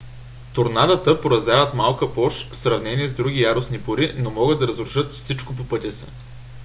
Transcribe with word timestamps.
торнадата 0.53 1.21
поразяват 1.21 1.73
малка 1.73 2.13
площ 2.13 2.51
в 2.53 2.57
сравнение 2.57 3.07
с 3.07 3.11
други 3.13 3.41
яростни 3.41 3.77
бури 3.77 4.13
но 4.17 4.31
могат 4.31 4.59
да 4.59 4.67
разрушат 4.67 5.11
всичко 5.11 5.55
по 5.55 5.67
пътя 5.67 5.91
си 5.91 6.05